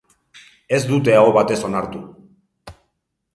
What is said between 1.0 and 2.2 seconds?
aho batez onartu.